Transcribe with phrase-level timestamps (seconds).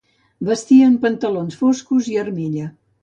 [0.47, 2.73] Vestien pantalons foscos i armilla.